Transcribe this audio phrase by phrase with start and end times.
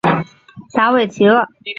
[0.73, 1.47] 达韦齐厄。